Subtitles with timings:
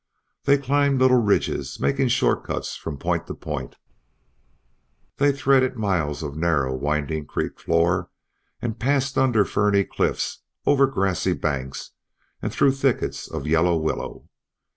[0.45, 3.75] They climbed little ridges, making short cuts from point to point,
[5.17, 8.09] they threaded miles of narrow winding creek floor,
[8.63, 11.91] and passed under ferny cliffs and over grassy banks
[12.41, 14.27] and through thickets of yellow willow.